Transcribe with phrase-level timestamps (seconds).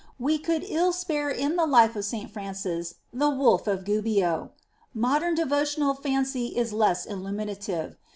[0.17, 2.31] We could ill spare in the life of St.
[2.31, 4.49] Francis the Wolf of Gubbio.
[4.95, 7.97] Modern devotional fancy is less illuminative.